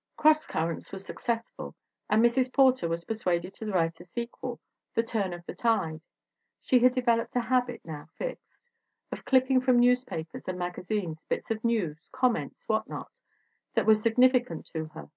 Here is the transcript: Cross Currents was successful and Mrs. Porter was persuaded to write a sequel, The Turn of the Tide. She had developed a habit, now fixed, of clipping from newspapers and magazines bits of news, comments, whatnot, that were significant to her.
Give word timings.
Cross 0.16 0.48
Currents 0.48 0.90
was 0.90 1.06
successful 1.06 1.76
and 2.10 2.20
Mrs. 2.20 2.52
Porter 2.52 2.88
was 2.88 3.04
persuaded 3.04 3.54
to 3.54 3.66
write 3.70 4.00
a 4.00 4.04
sequel, 4.04 4.58
The 4.94 5.04
Turn 5.04 5.32
of 5.32 5.46
the 5.46 5.54
Tide. 5.54 6.00
She 6.60 6.80
had 6.80 6.92
developed 6.92 7.36
a 7.36 7.42
habit, 7.42 7.82
now 7.84 8.08
fixed, 8.16 8.64
of 9.12 9.24
clipping 9.24 9.60
from 9.60 9.78
newspapers 9.78 10.48
and 10.48 10.58
magazines 10.58 11.24
bits 11.26 11.52
of 11.52 11.62
news, 11.62 12.08
comments, 12.10 12.64
whatnot, 12.66 13.20
that 13.74 13.86
were 13.86 13.94
significant 13.94 14.66
to 14.72 14.86
her. 14.86 15.10